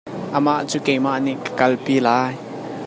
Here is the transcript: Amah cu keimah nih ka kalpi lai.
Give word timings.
Amah 0.37 0.61
cu 0.69 0.77
keimah 0.85 1.17
nih 1.25 1.37
ka 1.45 1.51
kalpi 1.59 1.95
lai. 2.07 2.33